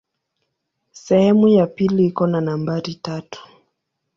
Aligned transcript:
Sehemu 0.91 1.47
ya 1.47 1.67
pili 1.67 2.05
iko 2.05 2.27
na 2.27 2.41
nambari 2.41 2.95
tatu. 2.95 3.47